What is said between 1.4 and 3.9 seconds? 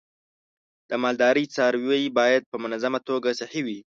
څاروی باید په منظمه توګه صحي وي.